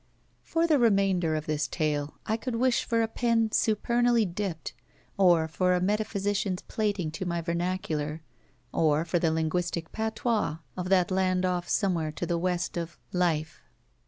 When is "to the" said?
12.13-12.39